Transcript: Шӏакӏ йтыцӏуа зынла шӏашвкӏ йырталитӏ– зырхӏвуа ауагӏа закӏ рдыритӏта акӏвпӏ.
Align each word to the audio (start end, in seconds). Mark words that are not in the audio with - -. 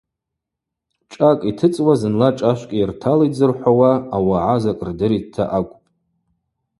Шӏакӏ 1.11 1.45
йтыцӏуа 1.49 1.93
зынла 1.99 2.29
шӏашвкӏ 2.37 2.75
йырталитӏ– 2.79 3.35
зырхӏвуа 3.37 3.91
ауагӏа 4.15 4.57
закӏ 4.63 4.83
рдыритӏта 4.89 5.43
акӏвпӏ. 5.57 5.87